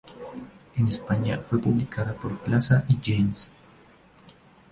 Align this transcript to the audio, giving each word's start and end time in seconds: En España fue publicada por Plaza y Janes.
En 0.77 0.87
España 0.87 1.37
fue 1.37 1.59
publicada 1.61 2.13
por 2.15 2.35
Plaza 2.39 2.85
y 2.89 2.97
Janes. 3.05 3.51